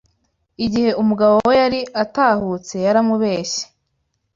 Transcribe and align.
Igihe 0.65 0.89
umugabo 1.01 1.35
we 1.47 1.53
yari 1.61 1.79
atahutse, 2.03 2.75
yaramubeshye 2.85 3.63